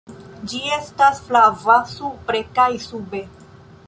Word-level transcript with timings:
Ĝi 0.51 0.61
estas 0.77 1.19
flava 1.27 1.75
supre 1.91 2.41
kaj 2.57 2.69
sube. 2.87 3.23